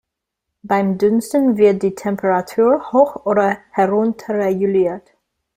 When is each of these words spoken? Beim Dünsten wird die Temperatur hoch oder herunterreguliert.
Beim 0.63 0.97
Dünsten 0.97 1.57
wird 1.57 1.83
die 1.83 1.93
Temperatur 1.93 2.91
hoch 2.91 3.27
oder 3.27 3.59
herunterreguliert. 3.69 5.07